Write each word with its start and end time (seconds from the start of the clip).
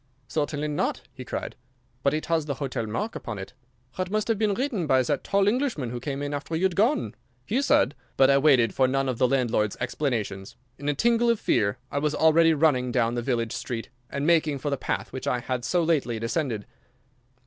"Certainly 0.27 0.69
not!" 0.69 1.03
he 1.13 1.23
cried. 1.23 1.55
"But 2.01 2.15
it 2.15 2.25
has 2.25 2.47
the 2.47 2.55
hotel 2.55 2.87
mark 2.87 3.13
upon 3.15 3.37
it! 3.37 3.53
Ha, 3.91 4.01
it 4.01 4.09
must 4.09 4.29
have 4.29 4.39
been 4.39 4.55
written 4.55 4.87
by 4.87 5.03
that 5.03 5.23
tall 5.23 5.47
Englishman 5.47 5.91
who 5.91 5.99
came 5.99 6.23
in 6.23 6.33
after 6.33 6.55
you 6.55 6.63
had 6.65 6.75
gone. 6.75 7.13
He 7.45 7.61
said—" 7.61 7.93
But 8.17 8.31
I 8.31 8.39
waited 8.39 8.73
for 8.73 8.87
none 8.87 9.07
of 9.07 9.19
the 9.19 9.27
landlord's 9.27 9.77
explanations. 9.79 10.55
In 10.79 10.89
a 10.89 10.95
tingle 10.95 11.29
of 11.29 11.39
fear 11.39 11.77
I 11.91 11.99
was 11.99 12.15
already 12.15 12.55
running 12.55 12.91
down 12.91 13.13
the 13.13 13.21
village 13.21 13.53
street, 13.53 13.89
and 14.09 14.25
making 14.25 14.57
for 14.57 14.71
the 14.71 14.75
path 14.75 15.13
which 15.13 15.27
I 15.27 15.37
had 15.39 15.63
so 15.63 15.83
lately 15.83 16.17
descended. 16.17 16.65